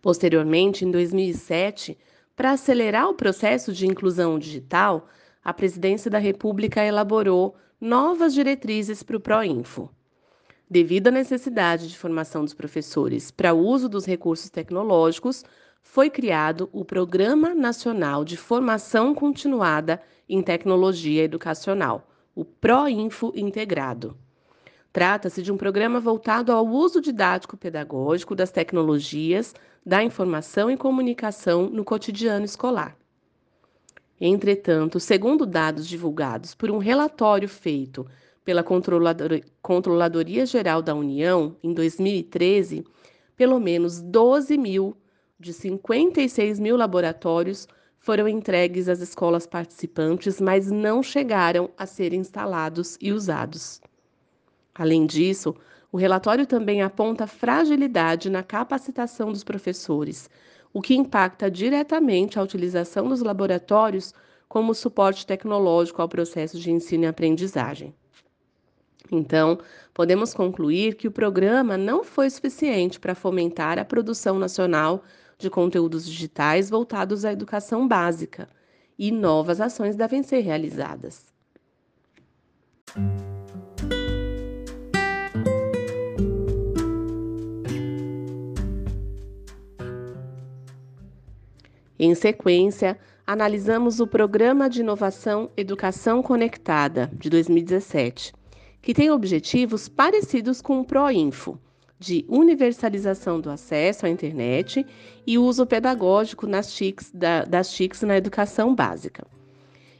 Posteriormente, 0.00 0.82
em 0.82 0.90
2007, 0.90 1.98
para 2.36 2.52
acelerar 2.52 3.08
o 3.08 3.14
processo 3.14 3.72
de 3.72 3.86
inclusão 3.86 4.38
digital, 4.38 5.08
a 5.42 5.54
Presidência 5.54 6.10
da 6.10 6.18
República 6.18 6.84
elaborou 6.84 7.56
novas 7.80 8.34
diretrizes 8.34 9.02
para 9.02 9.16
o 9.16 9.20
Proinfo. 9.20 9.90
Devido 10.68 11.08
à 11.08 11.10
necessidade 11.10 11.88
de 11.88 11.96
formação 11.96 12.44
dos 12.44 12.52
professores 12.52 13.30
para 13.30 13.54
o 13.54 13.58
uso 13.58 13.88
dos 13.88 14.04
recursos 14.04 14.50
tecnológicos, 14.50 15.44
foi 15.80 16.10
criado 16.10 16.68
o 16.72 16.84
Programa 16.84 17.54
Nacional 17.54 18.24
de 18.24 18.36
Formação 18.36 19.14
Continuada 19.14 20.02
em 20.28 20.42
Tecnologia 20.42 21.22
Educacional, 21.22 22.06
o 22.34 22.44
PROINFO 22.44 23.32
Integrado. 23.34 24.18
Trata-se 24.96 25.42
de 25.42 25.52
um 25.52 25.58
programa 25.58 26.00
voltado 26.00 26.50
ao 26.50 26.66
uso 26.66 27.02
didático-pedagógico 27.02 28.34
das 28.34 28.50
tecnologias 28.50 29.54
da 29.84 30.02
informação 30.02 30.70
e 30.70 30.76
comunicação 30.78 31.68
no 31.68 31.84
cotidiano 31.84 32.46
escolar. 32.46 32.96
Entretanto, 34.18 34.98
segundo 34.98 35.44
dados 35.44 35.86
divulgados 35.86 36.54
por 36.54 36.70
um 36.70 36.78
relatório 36.78 37.46
feito 37.46 38.06
pela 38.42 38.64
Controladoria 39.60 40.46
Geral 40.46 40.80
da 40.80 40.94
União 40.94 41.54
em 41.62 41.74
2013, 41.74 42.82
pelo 43.36 43.60
menos 43.60 44.00
12 44.00 44.56
mil 44.56 44.96
de 45.38 45.52
56 45.52 46.58
mil 46.58 46.74
laboratórios 46.74 47.68
foram 47.98 48.26
entregues 48.26 48.88
às 48.88 49.02
escolas 49.02 49.46
participantes, 49.46 50.40
mas 50.40 50.70
não 50.70 51.02
chegaram 51.02 51.68
a 51.76 51.84
ser 51.84 52.14
instalados 52.14 52.96
e 52.98 53.12
usados. 53.12 53.82
Além 54.78 55.06
disso, 55.06 55.54
o 55.90 55.96
relatório 55.96 56.46
também 56.46 56.82
aponta 56.82 57.26
fragilidade 57.26 58.28
na 58.28 58.42
capacitação 58.42 59.32
dos 59.32 59.42
professores, 59.42 60.28
o 60.72 60.82
que 60.82 60.94
impacta 60.94 61.50
diretamente 61.50 62.38
a 62.38 62.42
utilização 62.42 63.08
dos 63.08 63.22
laboratórios 63.22 64.12
como 64.48 64.74
suporte 64.74 65.26
tecnológico 65.26 66.02
ao 66.02 66.08
processo 66.08 66.58
de 66.58 66.70
ensino 66.70 67.04
e 67.04 67.06
aprendizagem. 67.06 67.94
Então, 69.10 69.58
podemos 69.94 70.34
concluir 70.34 70.96
que 70.96 71.08
o 71.08 71.12
programa 71.12 71.78
não 71.78 72.04
foi 72.04 72.28
suficiente 72.28 73.00
para 73.00 73.14
fomentar 73.14 73.78
a 73.78 73.84
produção 73.84 74.38
nacional 74.38 75.02
de 75.38 75.48
conteúdos 75.48 76.04
digitais 76.04 76.68
voltados 76.68 77.24
à 77.24 77.32
educação 77.32 77.86
básica 77.86 78.48
e 78.98 79.10
novas 79.10 79.60
ações 79.60 79.96
devem 79.96 80.22
ser 80.22 80.40
realizadas. 80.40 81.35
Em 91.98 92.14
sequência, 92.14 92.98
analisamos 93.26 94.00
o 94.00 94.06
Programa 94.06 94.68
de 94.68 94.80
Inovação 94.80 95.50
Educação 95.56 96.22
Conectada, 96.22 97.10
de 97.14 97.30
2017, 97.30 98.34
que 98.82 98.92
tem 98.92 99.10
objetivos 99.10 99.88
parecidos 99.88 100.60
com 100.60 100.78
o 100.78 100.84
ProInfo, 100.84 101.58
de 101.98 102.26
universalização 102.28 103.40
do 103.40 103.48
acesso 103.48 104.04
à 104.04 104.10
internet 104.10 104.84
e 105.26 105.38
uso 105.38 105.64
pedagógico 105.64 106.46
nas 106.46 106.70
TICs, 106.70 107.10
da, 107.14 107.46
das 107.46 107.72
TICs 107.72 108.02
na 108.02 108.18
educação 108.18 108.74
básica. 108.74 109.26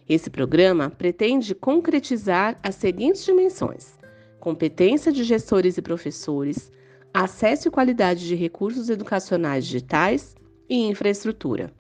Esse 0.07 0.29
programa 0.29 0.91
pretende 0.91 1.55
concretizar 1.55 2.59
as 2.63 2.75
seguintes 2.75 3.25
dimensões: 3.25 3.99
competência 4.39 5.11
de 5.11 5.25
gestores 5.25 5.79
e 5.79 5.83
professores, 5.83 6.71
acesso 7.15 7.69
e 7.69 7.71
qualidade 7.71 8.29
de 8.29 8.35
recursos 8.35 8.91
educacionais 8.91 9.65
digitais 9.65 10.37
e 10.69 10.87
infraestrutura. 10.87 11.73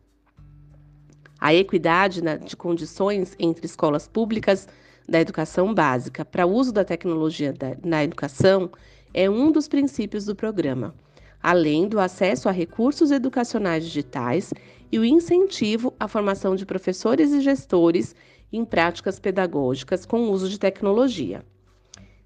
A 1.39 1.55
equidade 1.55 2.23
de 2.45 2.57
condições 2.57 3.35
entre 3.39 3.67
escolas 3.67 4.09
públicas 4.09 4.67
da 5.09 5.21
educação 5.21 5.73
básica 5.75 6.25
para 6.25 6.47
uso 6.47 6.73
da 6.73 6.85
tecnologia 6.85 7.55
na 7.85 8.03
educação 8.03 8.71
é 9.13 9.29
um 9.29 9.53
dos 9.53 9.69
princípios 9.69 10.25
do 10.25 10.35
programa, 10.35 10.95
além 11.43 11.89
do 11.89 12.01
acesso 12.01 12.49
a 12.49 12.53
recursos 12.53 13.11
educacionais 13.11 13.85
digitais 13.85 14.53
e 14.91 14.99
o 14.99 15.05
incentivo 15.05 15.93
à 16.01 16.09
formação 16.09 16.57
de 16.57 16.65
professores 16.65 17.33
e 17.33 17.41
gestores 17.41 18.15
em 18.53 18.65
práticas 18.65 19.21
pedagógicas 19.21 20.07
com 20.07 20.31
uso 20.31 20.49
de 20.49 20.59
tecnologia. 20.59 21.45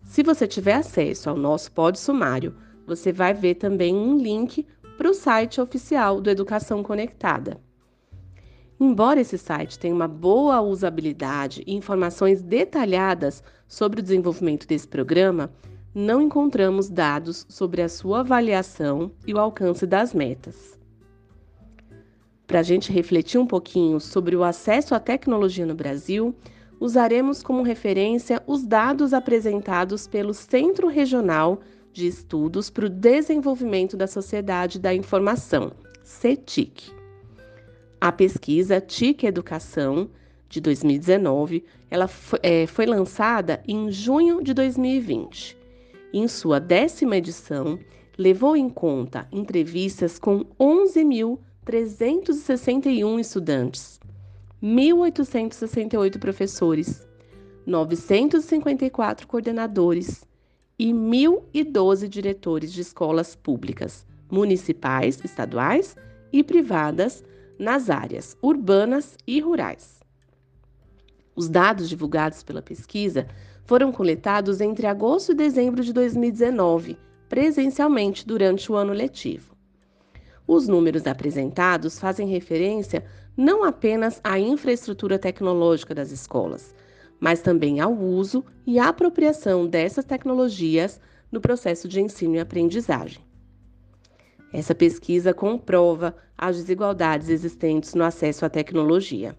Se 0.05 0.23
você 0.23 0.47
tiver 0.47 0.75
acesso 0.75 1.29
ao 1.29 1.37
nosso 1.37 1.73
pod 1.73 1.99
sumário, 1.99 2.55
você 2.87 3.13
vai 3.13 3.35
ver 3.35 3.57
também 3.57 3.95
um 3.95 4.17
link 4.17 4.67
para 4.97 5.11
o 5.11 5.15
site 5.15 5.61
oficial 5.61 6.21
do 6.21 6.31
Educação 6.31 6.83
Conectada. 6.83 7.61
Embora 8.83 9.21
esse 9.21 9.37
site 9.37 9.79
tenha 9.79 9.95
uma 9.95 10.09
boa 10.09 10.63
usabilidade 10.63 11.63
e 11.67 11.75
informações 11.75 12.41
detalhadas 12.41 13.45
sobre 13.69 14.01
o 14.01 14.03
desenvolvimento 14.03 14.67
desse 14.67 14.89
programa, 14.89 15.53
não 15.95 16.23
encontramos 16.23 16.89
dados 16.89 17.45
sobre 17.47 17.83
a 17.83 17.91
sua 17.91 18.21
avaliação 18.21 19.13
e 19.27 19.35
o 19.35 19.39
alcance 19.39 19.87
das 19.87 20.15
metas. 20.15 20.79
Para 22.47 22.61
a 22.61 22.63
gente 22.63 22.91
refletir 22.91 23.39
um 23.39 23.47
pouquinho 23.47 24.01
sobre 24.01 24.35
o 24.35 24.43
acesso 24.43 24.95
à 24.95 24.99
tecnologia 24.99 25.67
no 25.67 25.75
Brasil, 25.75 26.35
usaremos 26.81 27.43
como 27.43 27.63
referência 27.63 28.43
os 28.47 28.65
dados 28.65 29.13
apresentados 29.13 30.07
pelo 30.07 30.33
Centro 30.33 30.89
Regional 30.89 31.61
de 31.93 32.07
Estudos 32.07 32.71
para 32.71 32.87
o 32.87 32.91
Desenvolvimento 32.91 33.95
da 33.95 34.07
Sociedade 34.07 34.79
da 34.79 34.95
Informação, 34.95 35.73
CETIC. 36.03 37.00
A 38.01 38.11
pesquisa 38.11 38.81
TIC 38.81 39.27
Educação, 39.27 40.09
de 40.49 40.61
2019, 40.61 41.63
ela 41.91 42.09
foi, 42.09 42.41
é, 42.43 42.67
foi 42.67 42.87
lançada 42.87 43.63
em 43.69 43.93
junho 43.93 44.43
de 44.43 44.55
2020 44.55 45.61
em 46.13 46.27
sua 46.27 46.59
décima 46.59 47.17
edição, 47.17 47.79
levou 48.19 48.57
em 48.57 48.69
conta 48.69 49.29
entrevistas 49.31 50.19
com 50.19 50.45
11.361 50.59 53.21
estudantes, 53.21 54.01
1.868 54.63 56.19
professores, 56.19 57.09
954 57.65 59.27
coordenadores 59.27 60.29
e 60.79 60.93
1.012 60.93 62.07
diretores 62.09 62.71
de 62.73 62.81
escolas 62.81 63.35
públicas, 63.37 64.07
municipais, 64.31 65.21
estaduais 65.25 65.97
e 66.33 66.43
privadas 66.43 67.23
nas 67.61 67.91
áreas 67.91 68.35
urbanas 68.43 69.19
e 69.27 69.39
rurais. 69.39 70.01
Os 71.37 71.47
dados 71.47 71.91
divulgados 71.91 72.43
pela 72.43 72.63
pesquisa 72.63 73.27
foram 73.65 73.93
coletados 73.93 74.63
entre 74.63 74.87
agosto 74.87 75.33
e 75.33 75.35
dezembro 75.35 75.85
de 75.85 75.93
2019, 75.93 76.99
presencialmente 77.29 78.27
durante 78.27 78.73
o 78.73 78.75
ano 78.75 78.95
letivo. 78.95 79.55
Os 80.47 80.67
números 80.67 81.07
apresentados 81.07 81.99
fazem 81.99 82.27
referência 82.27 83.05
não 83.37 83.63
apenas 83.63 84.21
à 84.25 84.39
infraestrutura 84.39 85.19
tecnológica 85.19 85.95
das 85.95 86.11
escolas, 86.11 86.75
mas 87.21 87.43
também 87.43 87.79
ao 87.79 87.93
uso 87.93 88.43
e 88.67 88.79
apropriação 88.79 89.67
dessas 89.67 90.07
tecnologias 90.07 90.99
no 91.31 91.43
processo 91.43 91.87
de 91.87 92.01
ensino 92.01 92.37
e 92.37 92.41
aprendizagem. 92.41 93.30
Essa 94.53 94.75
pesquisa 94.75 95.33
comprova 95.33 96.15
as 96.37 96.57
desigualdades 96.57 97.29
existentes 97.29 97.95
no 97.95 98.03
acesso 98.03 98.45
à 98.45 98.49
tecnologia. 98.49 99.37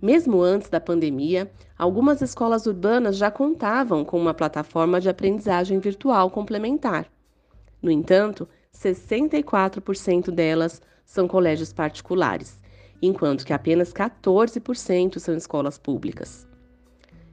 Mesmo 0.00 0.42
antes 0.42 0.68
da 0.68 0.80
pandemia, 0.80 1.50
algumas 1.78 2.22
escolas 2.22 2.66
urbanas 2.66 3.16
já 3.16 3.30
contavam 3.30 4.04
com 4.04 4.18
uma 4.18 4.34
plataforma 4.34 5.00
de 5.00 5.08
aprendizagem 5.08 5.78
virtual 5.78 6.30
complementar. 6.30 7.06
No 7.80 7.90
entanto, 7.90 8.48
64% 8.74 10.30
delas 10.30 10.80
são 11.04 11.28
colégios 11.28 11.72
particulares, 11.72 12.58
enquanto 13.00 13.44
que 13.44 13.52
apenas 13.52 13.92
14% 13.92 15.18
são 15.18 15.36
escolas 15.36 15.78
públicas. 15.78 16.48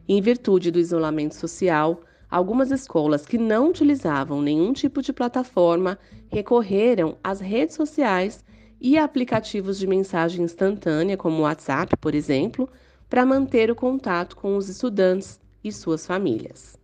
Em 0.08 0.22
virtude 0.22 0.70
do 0.70 0.80
isolamento 0.80 1.36
social, 1.36 2.02
algumas 2.30 2.72
escolas 2.72 3.26
que 3.26 3.38
não 3.38 3.70
utilizavam 3.70 4.42
nenhum 4.42 4.74
tipo 4.74 5.02
de 5.02 5.12
plataforma 5.12 5.98
recorreram 6.30 7.18
às 7.24 7.40
redes 7.40 7.76
sociais 7.76 8.44
e 8.80 8.98
aplicativos 8.98 9.78
de 9.78 9.88
mensagem 9.88 10.46
instantânea, 10.46 11.18
como 11.18 11.40
o 11.40 11.42
WhatsApp, 11.42 11.98
por 11.98 12.16
exemplo, 12.16 12.70
para 13.10 13.26
manter 13.26 13.70
o 13.70 13.76
contato 13.76 14.36
com 14.36 14.56
os 14.56 14.70
estudantes 14.70 15.40
e 15.64 15.72
suas 15.72 16.06
famílias. 16.06 16.80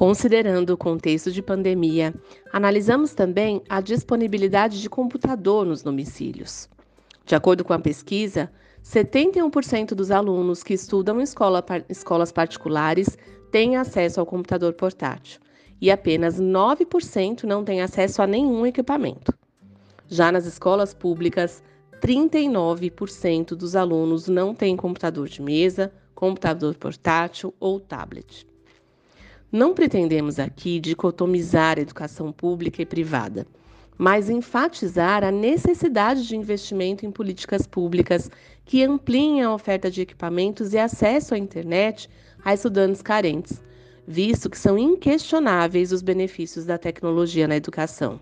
Considerando 0.00 0.70
o 0.70 0.78
contexto 0.78 1.30
de 1.30 1.42
pandemia, 1.42 2.14
analisamos 2.50 3.12
também 3.12 3.60
a 3.68 3.82
disponibilidade 3.82 4.80
de 4.80 4.88
computador 4.88 5.66
nos 5.66 5.82
domicílios. 5.82 6.70
De 7.26 7.34
acordo 7.34 7.62
com 7.62 7.74
a 7.74 7.78
pesquisa, 7.78 8.50
71% 8.82 9.88
dos 9.88 10.10
alunos 10.10 10.62
que 10.62 10.72
estudam 10.72 11.20
em 11.20 11.22
escola, 11.22 11.62
escolas 11.86 12.32
particulares 12.32 13.18
têm 13.50 13.76
acesso 13.76 14.18
ao 14.18 14.24
computador 14.24 14.72
portátil 14.72 15.38
e 15.82 15.90
apenas 15.90 16.40
9% 16.40 17.44
não 17.44 17.62
têm 17.62 17.82
acesso 17.82 18.22
a 18.22 18.26
nenhum 18.26 18.64
equipamento. 18.64 19.34
Já 20.08 20.32
nas 20.32 20.46
escolas 20.46 20.94
públicas, 20.94 21.62
39% 22.00 23.48
dos 23.48 23.76
alunos 23.76 24.28
não 24.28 24.54
têm 24.54 24.78
computador 24.78 25.28
de 25.28 25.42
mesa, 25.42 25.92
computador 26.14 26.74
portátil 26.78 27.52
ou 27.60 27.78
tablet. 27.78 28.48
Não 29.52 29.74
pretendemos 29.74 30.38
aqui 30.38 30.78
dicotomizar 30.78 31.76
educação 31.76 32.30
pública 32.30 32.82
e 32.82 32.86
privada, 32.86 33.44
mas 33.98 34.30
enfatizar 34.30 35.24
a 35.24 35.32
necessidade 35.32 36.24
de 36.24 36.36
investimento 36.36 37.04
em 37.04 37.10
políticas 37.10 37.66
públicas 37.66 38.30
que 38.64 38.84
ampliem 38.84 39.42
a 39.42 39.52
oferta 39.52 39.90
de 39.90 40.02
equipamentos 40.02 40.72
e 40.72 40.78
acesso 40.78 41.34
à 41.34 41.38
internet 41.38 42.08
a 42.44 42.54
estudantes 42.54 43.02
carentes, 43.02 43.60
visto 44.06 44.48
que 44.48 44.56
são 44.56 44.78
inquestionáveis 44.78 45.90
os 45.90 46.00
benefícios 46.00 46.64
da 46.64 46.78
tecnologia 46.78 47.48
na 47.48 47.56
educação. 47.56 48.20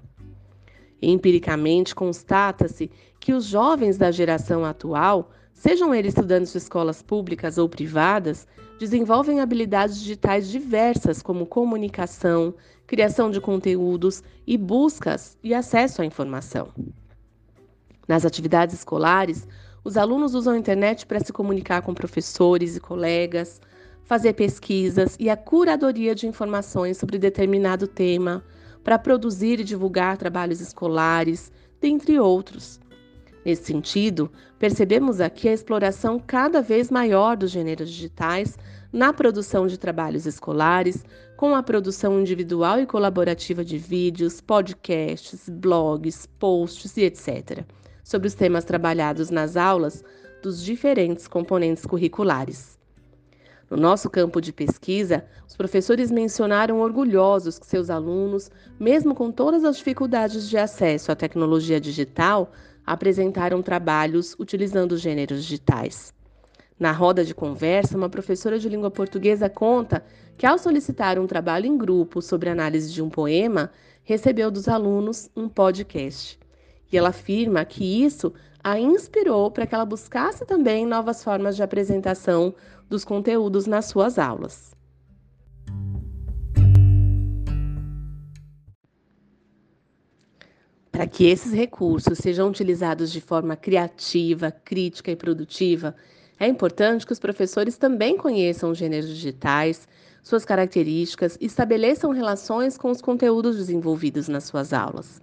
Empiricamente, 1.00 1.94
constata-se 1.94 2.90
que 3.20 3.34
os 3.34 3.44
jovens 3.44 3.98
da 3.98 4.10
geração 4.10 4.64
atual, 4.64 5.30
sejam 5.58 5.92
eles 5.92 6.14
estudantes 6.14 6.52
de 6.52 6.58
escolas 6.58 7.02
públicas 7.02 7.58
ou 7.58 7.68
privadas, 7.68 8.46
desenvolvem 8.78 9.40
habilidades 9.40 9.98
digitais 9.98 10.48
diversas, 10.48 11.20
como 11.20 11.44
comunicação, 11.44 12.54
criação 12.86 13.28
de 13.28 13.40
conteúdos 13.40 14.22
e 14.46 14.56
buscas 14.56 15.36
e 15.42 15.52
acesso 15.52 16.00
à 16.00 16.04
informação. 16.04 16.68
Nas 18.06 18.24
atividades 18.24 18.76
escolares, 18.76 19.48
os 19.82 19.96
alunos 19.96 20.32
usam 20.34 20.54
a 20.54 20.58
internet 20.58 21.04
para 21.04 21.18
se 21.18 21.32
comunicar 21.32 21.82
com 21.82 21.92
professores 21.92 22.76
e 22.76 22.80
colegas, 22.80 23.60
fazer 24.04 24.34
pesquisas 24.34 25.16
e 25.18 25.28
a 25.28 25.36
curadoria 25.36 26.14
de 26.14 26.28
informações 26.28 26.98
sobre 26.98 27.18
determinado 27.18 27.88
tema, 27.88 28.44
para 28.84 28.98
produzir 28.98 29.58
e 29.58 29.64
divulgar 29.64 30.16
trabalhos 30.16 30.60
escolares, 30.60 31.50
dentre 31.80 32.18
outros. 32.18 32.80
Nesse 33.48 33.64
sentido, 33.64 34.30
percebemos 34.58 35.22
aqui 35.22 35.48
a 35.48 35.54
exploração 35.54 36.20
cada 36.20 36.60
vez 36.60 36.90
maior 36.90 37.34
dos 37.34 37.50
gêneros 37.50 37.88
digitais 37.88 38.58
na 38.92 39.10
produção 39.10 39.66
de 39.66 39.78
trabalhos 39.78 40.26
escolares, 40.26 41.02
com 41.34 41.54
a 41.54 41.62
produção 41.62 42.20
individual 42.20 42.78
e 42.78 42.84
colaborativa 42.84 43.64
de 43.64 43.78
vídeos, 43.78 44.42
podcasts, 44.42 45.48
blogs, 45.48 46.26
posts 46.38 46.94
e 46.98 47.04
etc., 47.04 47.64
sobre 48.04 48.28
os 48.28 48.34
temas 48.34 48.66
trabalhados 48.66 49.30
nas 49.30 49.56
aulas 49.56 50.04
dos 50.42 50.62
diferentes 50.62 51.26
componentes 51.26 51.86
curriculares. 51.86 52.78
No 53.70 53.78
nosso 53.78 54.10
campo 54.10 54.42
de 54.42 54.52
pesquisa, 54.52 55.24
os 55.46 55.56
professores 55.56 56.10
mencionaram 56.10 56.80
orgulhosos 56.80 57.58
que 57.58 57.66
seus 57.66 57.88
alunos, 57.88 58.50
mesmo 58.78 59.14
com 59.14 59.30
todas 59.30 59.64
as 59.64 59.78
dificuldades 59.78 60.48
de 60.48 60.56
acesso 60.56 61.12
à 61.12 61.16
tecnologia 61.16 61.78
digital, 61.78 62.50
apresentaram 62.88 63.62
trabalhos 63.62 64.34
utilizando 64.38 64.92
os 64.92 65.00
gêneros 65.00 65.42
digitais. 65.44 66.14
Na 66.80 66.90
roda 66.90 67.24
de 67.24 67.34
conversa, 67.34 67.96
uma 67.96 68.08
professora 68.08 68.58
de 68.58 68.68
língua 68.68 68.90
portuguesa 68.90 69.50
conta 69.50 70.02
que, 70.38 70.46
ao 70.46 70.56
solicitar 70.56 71.18
um 71.18 71.26
trabalho 71.26 71.66
em 71.66 71.76
grupo 71.76 72.22
sobre 72.22 72.48
análise 72.48 72.92
de 72.92 73.02
um 73.02 73.10
poema, 73.10 73.70
recebeu 74.04 74.50
dos 74.50 74.68
alunos 74.68 75.28
um 75.36 75.48
podcast. 75.48 76.38
E 76.90 76.96
ela 76.96 77.10
afirma 77.10 77.64
que 77.64 78.04
isso 78.04 78.32
a 78.64 78.78
inspirou 78.78 79.50
para 79.50 79.66
que 79.66 79.74
ela 79.74 79.84
buscasse 79.84 80.46
também 80.46 80.86
novas 80.86 81.22
formas 81.22 81.56
de 81.56 81.62
apresentação 81.62 82.54
dos 82.88 83.04
conteúdos 83.04 83.66
nas 83.66 83.86
suas 83.86 84.18
aulas. 84.18 84.77
Para 90.98 91.06
que 91.06 91.26
esses 91.26 91.52
recursos 91.52 92.18
sejam 92.18 92.48
utilizados 92.48 93.12
de 93.12 93.20
forma 93.20 93.54
criativa, 93.54 94.50
crítica 94.50 95.12
e 95.12 95.14
produtiva, 95.14 95.94
é 96.40 96.48
importante 96.48 97.06
que 97.06 97.12
os 97.12 97.20
professores 97.20 97.78
também 97.78 98.16
conheçam 98.16 98.72
os 98.72 98.78
gêneros 98.78 99.08
digitais, 99.08 99.86
suas 100.24 100.44
características 100.44 101.38
e 101.40 101.46
estabeleçam 101.46 102.10
relações 102.10 102.76
com 102.76 102.90
os 102.90 103.00
conteúdos 103.00 103.58
desenvolvidos 103.58 104.26
nas 104.26 104.42
suas 104.42 104.72
aulas. 104.72 105.20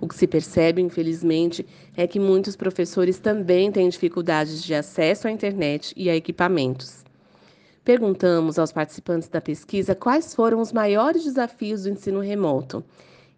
O 0.00 0.08
que 0.08 0.14
se 0.14 0.26
percebe, 0.26 0.80
infelizmente, 0.80 1.66
é 1.94 2.06
que 2.06 2.18
muitos 2.18 2.56
professores 2.56 3.18
também 3.18 3.70
têm 3.70 3.90
dificuldades 3.90 4.62
de 4.62 4.74
acesso 4.74 5.28
à 5.28 5.30
internet 5.30 5.92
e 5.94 6.08
a 6.08 6.16
equipamentos. 6.16 7.04
Perguntamos 7.84 8.58
aos 8.58 8.72
participantes 8.72 9.28
da 9.28 9.42
pesquisa 9.42 9.94
quais 9.94 10.34
foram 10.34 10.58
os 10.58 10.72
maiores 10.72 11.22
desafios 11.22 11.82
do 11.82 11.90
ensino 11.90 12.20
remoto 12.20 12.82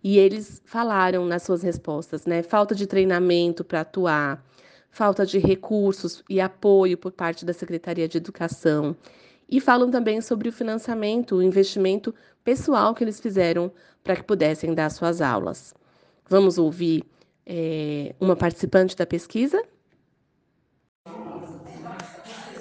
e 0.04 0.18
eles 0.18 0.60
falaram 0.66 1.24
nas 1.24 1.44
suas 1.44 1.62
respostas, 1.62 2.26
né? 2.26 2.42
Falta 2.42 2.74
de 2.74 2.86
treinamento 2.86 3.64
para 3.64 3.80
atuar, 3.80 4.44
falta 4.90 5.24
de 5.24 5.38
recursos 5.38 6.22
e 6.28 6.42
apoio 6.42 6.98
por 6.98 7.10
parte 7.10 7.42
da 7.42 7.54
Secretaria 7.54 8.06
de 8.06 8.18
Educação. 8.18 8.94
E 9.48 9.62
falam 9.62 9.90
também 9.90 10.20
sobre 10.20 10.50
o 10.50 10.52
financiamento, 10.52 11.36
o 11.36 11.42
investimento 11.42 12.14
pessoal 12.44 12.94
que 12.94 13.02
eles 13.02 13.18
fizeram 13.18 13.72
para 14.02 14.16
que 14.16 14.22
pudessem 14.22 14.74
dar 14.74 14.90
suas 14.90 15.22
aulas. 15.22 15.74
Vamos 16.28 16.58
ouvir 16.58 17.02
é, 17.46 18.14
uma 18.20 18.36
participante 18.36 18.94
da 18.94 19.06
pesquisa? 19.06 19.62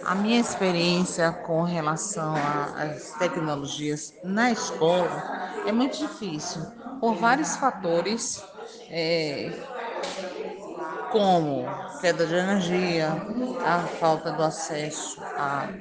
A 0.06 0.16
minha 0.16 0.40
experiência 0.40 1.32
com 1.32 1.64
relação 1.64 2.36
às 2.76 3.14
tecnologias 3.18 4.14
na 4.24 4.52
escola 4.52 5.26
é 5.66 5.72
muito 5.72 5.98
difícil, 5.98 6.66
por 7.00 7.16
vários 7.16 7.56
fatores, 7.56 8.50
é, 8.90 9.56
como 11.10 11.66
queda 12.00 12.26
de 12.28 12.36
energia, 12.36 13.28
a 13.60 13.88
falta 13.88 14.32
do 14.32 14.42
acesso 14.44 15.30
à, 15.36 15.74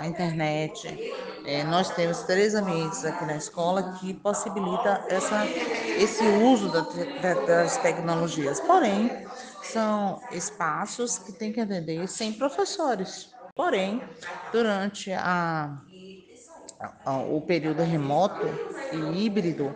à 0.00 0.06
internet. 0.06 1.00
É, 1.44 1.64
nós 1.64 1.90
temos 1.90 2.22
três 2.24 2.54
ambientes 2.54 3.04
aqui 3.04 3.24
na 3.24 3.36
escola 3.36 3.82
que 3.98 4.14
possibilita 4.14 5.04
essa 5.08 5.52
esse 5.94 6.28
uso 6.28 6.70
das 6.70 7.76
tecnologias. 7.78 8.60
Porém, 8.60 9.20
são 9.60 10.26
espaços 10.30 11.18
que 11.18 11.32
têm 11.32 11.52
que 11.52 11.60
atender 11.60 12.06
sem 12.08 12.32
professores. 12.32 13.37
Porém, 13.58 14.00
durante 14.52 15.12
a, 15.12 15.82
a, 17.04 17.16
o 17.22 17.40
período 17.40 17.82
remoto 17.82 18.46
e 18.92 19.24
híbrido, 19.24 19.74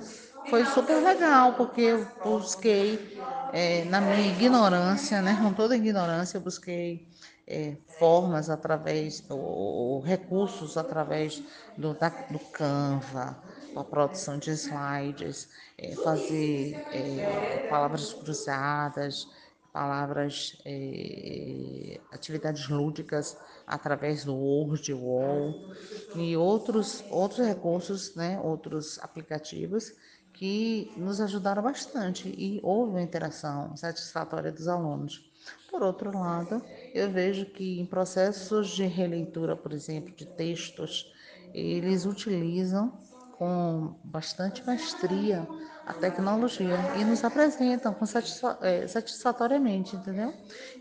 foi 0.48 0.64
super 0.64 1.02
legal, 1.02 1.54
porque 1.54 1.80
eu 1.80 2.06
busquei, 2.22 3.20
é, 3.52 3.84
na 3.86 4.00
minha 4.00 4.28
ignorância, 4.28 5.20
né, 5.20 5.36
com 5.42 5.52
toda 5.52 5.74
ignorância, 5.74 6.36
eu 6.36 6.40
busquei 6.40 7.08
é, 7.44 7.76
formas 7.98 8.48
através, 8.48 9.28
ou, 9.28 9.40
ou, 9.40 10.00
recursos 10.00 10.76
através 10.76 11.42
do, 11.76 11.92
da, 11.92 12.08
do 12.08 12.38
Canva, 12.38 13.36
a 13.74 13.82
produção 13.82 14.38
de 14.38 14.52
slides, 14.52 15.48
é, 15.76 15.96
fazer 15.96 16.86
é, 16.92 17.66
palavras 17.68 18.12
cruzadas, 18.12 19.26
palavras, 19.72 20.56
é, 20.64 21.98
atividades 22.12 22.68
lúdicas 22.68 23.36
através 23.66 24.24
do 24.24 24.34
Word, 24.34 24.92
Wall 24.92 25.72
e 26.16 26.36
outros, 26.36 27.04
outros 27.10 27.46
recursos, 27.46 28.14
né, 28.14 28.40
outros 28.42 28.98
aplicativos 29.00 29.92
que 30.32 30.92
nos 30.96 31.20
ajudaram 31.20 31.62
bastante 31.62 32.28
e 32.28 32.58
houve 32.62 32.92
uma 32.92 33.02
interação 33.02 33.76
satisfatória 33.76 34.50
dos 34.50 34.66
alunos. 34.66 35.30
Por 35.70 35.82
outro 35.82 36.16
lado, 36.16 36.62
eu 36.94 37.10
vejo 37.10 37.46
que 37.46 37.80
em 37.80 37.86
processos 37.86 38.70
de 38.70 38.84
releitura, 38.84 39.56
por 39.56 39.72
exemplo, 39.72 40.14
de 40.14 40.26
textos, 40.26 41.12
eles 41.54 42.06
utilizam 42.06 42.92
com 43.38 43.94
bastante 44.04 44.64
maestria 44.64 45.46
a 45.86 45.92
tecnologia 45.92 46.76
e 47.00 47.04
nos 47.04 47.24
apresentam 47.24 47.94
satisfa 48.06 48.58
é, 48.62 48.86
satisfatoriamente, 48.86 49.96
entendeu? 49.96 50.32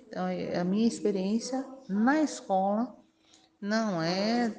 Então, 0.08 0.28
é, 0.28 0.60
a 0.60 0.64
minha 0.64 0.88
experiência 0.88 1.66
na 1.92 2.22
escola 2.22 2.96
não 3.62 4.02
é 4.02 4.56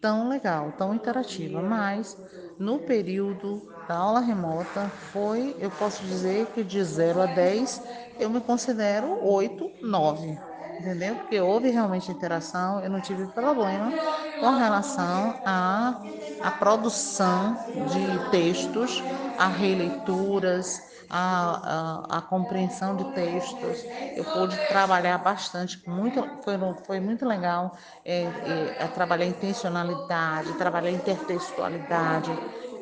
tão 0.00 0.28
legal, 0.28 0.72
tão 0.72 0.94
interativa, 0.94 1.62
mas 1.62 2.16
no 2.58 2.80
período 2.80 3.68
da 3.86 3.96
aula 3.96 4.20
remota 4.20 4.90
foi, 4.90 5.56
eu 5.58 5.70
posso 5.70 6.04
dizer 6.04 6.52
que 6.52 6.64
de 6.64 6.82
0 6.84 7.20
a 7.22 7.26
10 7.26 7.82
eu 8.18 8.30
me 8.30 8.40
considero 8.40 9.18
8, 9.22 9.76
9, 9.80 10.40
entendeu? 10.78 11.16
Porque 11.16 11.40
houve 11.40 11.70
realmente 11.70 12.10
interação, 12.12 12.80
eu 12.80 12.90
não 12.90 13.00
tive 13.00 13.26
problema 13.28 14.00
com 14.38 14.50
relação 14.52 15.40
à, 15.44 16.06
à 16.38 16.50
produção 16.52 17.66
de 17.74 18.18
textos, 18.30 19.04
a 19.36 19.48
releituras, 19.48 20.82
a, 21.10 22.06
a, 22.12 22.18
a, 22.18 22.22
compreensão 22.22 22.96
de 22.96 23.04
textos. 23.12 23.84
Eu 24.16 24.24
pude 24.24 24.56
trabalhar 24.68 25.18
bastante, 25.18 25.82
muito, 25.88 26.22
foi, 26.42 26.54
foi 26.86 27.00
muito 27.00 27.26
legal 27.26 27.76
é, 28.04 28.22
é, 28.22 28.86
trabalhar 28.88 29.26
intencionalidade, 29.26 30.52
trabalhar 30.54 30.90
intertextualidade. 30.90 32.30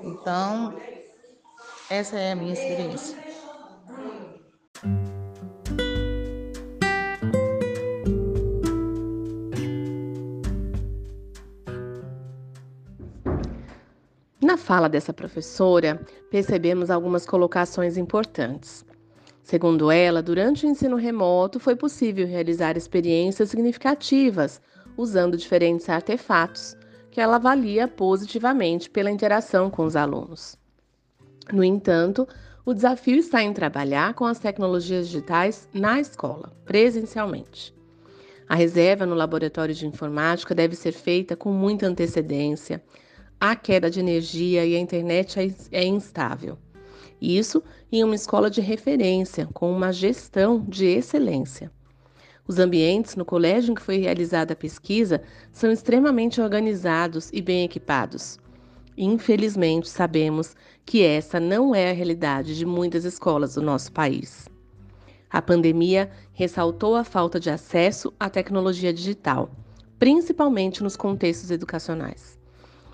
Então, 0.03 0.79
essa 1.91 2.19
é 2.19 2.33
a 2.33 2.37
minha 2.37 2.53
experiência. 2.53 3.17
Na 14.49 14.57
fala 14.57 14.89
dessa 14.89 15.13
professora, 15.13 16.01
percebemos 16.31 16.89
algumas 16.89 17.27
colocações 17.27 17.99
importantes. 17.99 18.83
Segundo 19.43 19.91
ela, 19.91 20.23
durante 20.23 20.65
o 20.65 20.69
ensino 20.71 20.97
remoto 20.97 21.61
foi 21.61 21.77
possível 21.77 22.27
realizar 22.27 22.75
experiências 22.75 23.51
significativas 23.51 24.59
usando 24.97 25.37
diferentes 25.37 25.87
artefatos, 25.91 26.75
que 27.11 27.21
ela 27.21 27.37
avalia 27.37 27.87
positivamente 27.87 28.89
pela 28.89 29.11
interação 29.11 29.69
com 29.69 29.85
os 29.85 29.95
alunos. 29.95 30.57
No 31.53 31.63
entanto, 31.63 32.27
o 32.65 32.73
desafio 32.73 33.19
está 33.19 33.43
em 33.43 33.53
trabalhar 33.53 34.15
com 34.15 34.25
as 34.25 34.39
tecnologias 34.39 35.09
digitais 35.09 35.69
na 35.75 36.01
escola, 36.01 36.57
presencialmente. 36.65 37.75
A 38.49 38.55
reserva 38.55 39.05
no 39.05 39.15
laboratório 39.15 39.75
de 39.75 39.87
informática 39.87 40.55
deve 40.55 40.75
ser 40.75 40.93
feita 40.93 41.37
com 41.37 41.53
muita 41.53 41.87
antecedência, 41.87 42.83
há 43.41 43.55
queda 43.55 43.91
de 43.91 44.01
energia 44.01 44.65
e 44.65 44.75
a 44.75 44.79
internet 44.79 45.39
é, 45.39 45.81
é 45.81 45.85
instável. 45.85 46.59
Isso 47.21 47.63
em 47.91 48.05
uma 48.05 48.15
escola 48.15 48.49
de 48.49 48.61
referência, 48.61 49.49
com 49.53 49.73
uma 49.73 49.93
gestão 49.93 50.65
de 50.69 50.87
excelência. 50.87 51.71
Os 52.47 52.59
ambientes 52.59 53.15
no 53.15 53.25
colégio 53.25 53.73
em 53.73 53.75
que 53.75 53.83
foi 53.83 53.99
realizada 53.99 54.53
a 54.53 54.57
pesquisa 54.57 55.21
são 55.53 55.71
extremamente 55.71 56.41
organizados 56.41 57.29
e 57.33 57.43
bem 57.43 57.65
equipados. 57.65 58.39
Infelizmente, 58.97 59.89
sabemos 59.89 60.57
que 60.85 61.03
essa 61.03 61.39
não 61.39 61.75
é 61.75 61.91
a 61.91 61.95
realidade 61.95 62.57
de 62.57 62.65
muitas 62.65 63.05
escolas 63.05 63.55
do 63.55 63.63
nosso 63.63 63.93
país. 63.93 64.49
A 65.31 65.43
pandemia 65.43 66.11
ressaltou 66.33 66.97
a 66.97 67.05
falta 67.05 67.39
de 67.39 67.51
acesso 67.51 68.13
à 68.19 68.31
tecnologia 68.31 68.93
digital, 68.93 69.51
principalmente 69.99 70.83
nos 70.83 70.97
contextos 70.97 71.51
educacionais. 71.51 72.38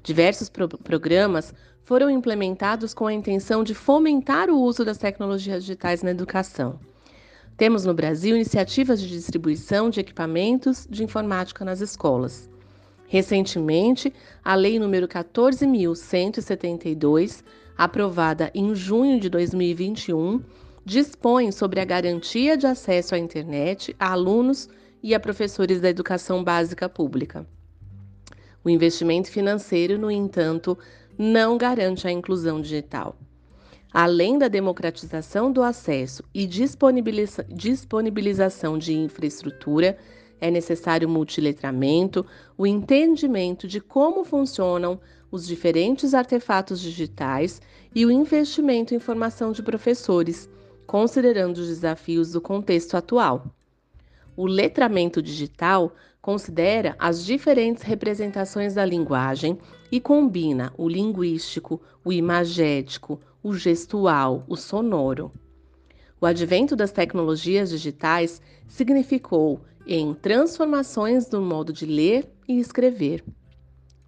Diversos 0.05 0.49
pro 0.51 0.69
programas 0.69 1.53
foram 1.83 2.09
implementados 2.11 2.93
com 2.93 3.07
a 3.07 3.15
intenção 3.15 3.65
de 3.65 3.75
fomentar 3.75 4.51
o 4.51 4.61
uso 4.61 4.85
das 4.85 4.99
tecnologias 4.99 5.65
digitais 5.65 6.03
na 6.03 6.11
educação. 6.11 6.79
Temos 7.57 7.87
no 7.87 7.95
Brasil 7.95 8.37
iniciativas 8.37 9.01
de 9.01 9.09
distribuição 9.09 9.89
de 9.89 10.01
equipamentos 10.01 10.87
de 10.91 11.03
informática 11.03 11.65
nas 11.65 11.81
escolas. 11.81 12.51
Recentemente, 13.07 14.13
a 14.45 14.55
Lei 14.55 14.79
nº 14.79 15.09
14.172, 15.09 17.43
aprovada 17.75 18.51
em 18.55 18.75
junho 18.75 19.19
de 19.19 19.31
2021, 19.31 20.43
dispõe 20.85 21.51
sobre 21.51 21.81
a 21.81 21.85
garantia 21.87 22.59
de 22.59 22.67
acesso 22.67 23.15
à 23.15 23.19
internet 23.19 23.97
a 23.99 24.13
alunos 24.13 24.69
e 25.03 25.15
a 25.15 25.21
professores 25.21 25.81
da 25.81 25.89
educação 25.89 26.45
básica 26.45 26.91
pública. 26.91 27.47
O 28.65 28.71
investimento 28.71 29.31
financeiro, 29.31 29.99
no 29.99 30.11
entanto, 30.11 30.79
não 31.19 31.59
garante 31.59 32.09
a 32.09 32.11
inclusão 32.11 32.63
digital. 32.63 33.15
Além 33.93 34.39
da 34.39 34.49
democratização 34.49 35.53
do 35.53 35.63
acesso 35.63 36.25
e 36.33 36.47
disponibiliza 36.47 37.45
disponibilização 37.49 38.79
de 38.79 38.95
infraestrutura, 38.95 39.99
é 40.41 40.51
necessário 40.51 41.09
multiletramento, 41.09 42.25
o 42.57 42.67
entendimento 42.67 43.69
de 43.69 43.81
como 43.81 44.25
funcionam 44.25 44.99
os 45.31 45.47
diferentes 45.47 46.15
artefatos 46.15 46.81
digitais 46.81 47.61
e 47.95 48.05
o 48.07 48.11
investimento 48.11 48.95
em 48.95 48.99
formação 48.99 49.53
de 49.53 49.63
professores, 49.63 50.49
considerando 50.87 51.59
os 51.59 51.69
desafios 51.69 52.33
do 52.33 52.41
contexto 52.41 52.97
atual. 52.97 53.47
O 54.37 54.47
letramento 54.47 55.23
digital 55.23 55.95
considera 56.21 56.97
as 56.99 57.25
diferentes 57.25 57.83
representações 57.83 58.75
da 58.75 58.85
linguagem 58.85 59.59
e 59.93 60.01
combina 60.01 60.73
o 60.77 60.89
linguístico, 60.89 61.81
o 62.05 62.13
imagético, 62.13 63.21
o 63.43 63.55
gestual, 63.55 64.45
o 64.49 64.57
sonoro. 64.57 65.31
O 66.21 66.27
advento 66.27 66.75
das 66.75 66.91
tecnologias 66.91 67.71
digitais 67.71 68.41
significou 68.67 69.61
em 69.87 70.15
transformações 70.15 71.31
no 71.31 71.41
modo 71.41 71.73
de 71.73 71.87
ler 71.87 72.29
e 72.49 72.59
escrever. 72.59 73.23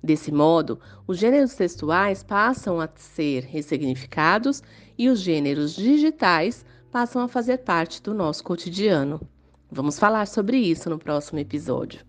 Desse 0.02 0.32
modo, 0.32 0.80
os 1.06 1.18
gêneros 1.18 1.54
textuais 1.54 2.22
passam 2.22 2.80
a 2.80 2.88
ser 2.96 3.44
ressignificados 3.44 4.62
e 4.96 5.08
os 5.08 5.20
gêneros 5.20 5.76
digitais 5.76 6.64
passam 6.90 7.22
a 7.22 7.28
fazer 7.28 7.58
parte 7.58 8.02
do 8.02 8.14
nosso 8.14 8.42
cotidiano. 8.42 9.20
Vamos 9.70 9.98
falar 9.98 10.26
sobre 10.28 10.58
isso 10.58 10.88
no 10.88 10.98
próximo 10.98 11.40
episódio. 11.40 12.05